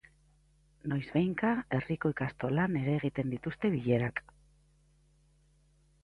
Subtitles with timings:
[0.91, 4.23] Noizbehinka herriko ikastolan ere egiten dituzte bilerak.